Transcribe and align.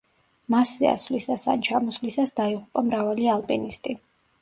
მასზე 0.53 0.89
ასვლისას 0.91 1.45
ან 1.55 1.63
ჩამოსვლისას 1.69 2.35
დაიღუპა 2.43 2.87
მრავალი 2.91 3.33
ალპინისტი. 3.39 4.01